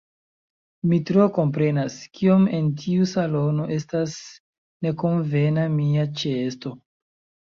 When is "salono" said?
3.11-3.67